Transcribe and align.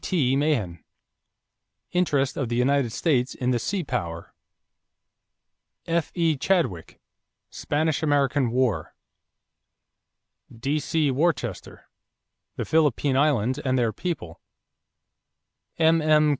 T. 0.01 0.35
Mahan, 0.35 0.79
Interest 1.91 2.35
of 2.35 2.49
the 2.49 2.55
United 2.55 2.91
States 2.91 3.35
in 3.35 3.51
the 3.51 3.59
Sea 3.59 3.83
Power. 3.83 4.33
F.E. 5.85 6.37
Chadwick, 6.37 6.99
Spanish 7.51 8.01
American 8.01 8.49
War. 8.49 8.95
D.C. 10.59 11.11
Worcester, 11.11 11.85
The 12.55 12.65
Philippine 12.65 13.15
Islands 13.15 13.59
and 13.59 13.77
Their 13.77 13.93
People. 13.93 14.41
M.M. 15.77 16.29